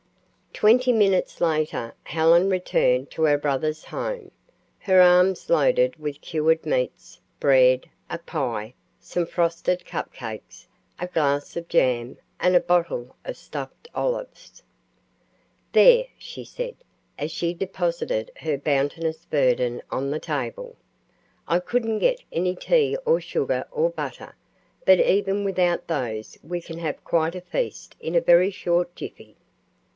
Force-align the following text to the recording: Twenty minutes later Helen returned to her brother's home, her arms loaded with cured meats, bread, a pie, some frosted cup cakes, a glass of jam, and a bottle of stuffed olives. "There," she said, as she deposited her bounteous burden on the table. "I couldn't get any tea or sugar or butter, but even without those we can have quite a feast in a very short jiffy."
Twenty 0.51 0.91
minutes 0.91 1.41
later 1.41 1.93
Helen 2.03 2.49
returned 2.49 3.09
to 3.11 3.23
her 3.23 3.37
brother's 3.37 3.85
home, 3.85 4.31
her 4.79 4.99
arms 5.01 5.49
loaded 5.49 5.95
with 5.97 6.21
cured 6.21 6.65
meats, 6.65 7.19
bread, 7.39 7.87
a 8.09 8.17
pie, 8.17 8.73
some 8.99 9.25
frosted 9.25 9.85
cup 9.85 10.11
cakes, 10.11 10.67
a 10.99 11.07
glass 11.07 11.55
of 11.55 11.67
jam, 11.67 12.17
and 12.39 12.55
a 12.55 12.59
bottle 12.59 13.15
of 13.25 13.37
stuffed 13.37 13.87
olives. 13.95 14.61
"There," 15.71 16.05
she 16.17 16.43
said, 16.45 16.75
as 17.17 17.31
she 17.31 17.53
deposited 17.53 18.31
her 18.37 18.57
bounteous 18.57 19.25
burden 19.25 19.81
on 19.89 20.09
the 20.11 20.19
table. 20.19 20.75
"I 21.47 21.59
couldn't 21.59 21.99
get 21.99 22.23
any 22.31 22.55
tea 22.55 22.97
or 23.05 23.21
sugar 23.21 23.65
or 23.71 23.89
butter, 23.89 24.35
but 24.85 24.99
even 24.99 25.43
without 25.43 25.87
those 25.87 26.37
we 26.43 26.59
can 26.59 26.79
have 26.79 27.03
quite 27.03 27.35
a 27.35 27.41
feast 27.41 27.95
in 27.99 28.15
a 28.15 28.21
very 28.21 28.51
short 28.51 28.95
jiffy." 28.95 29.35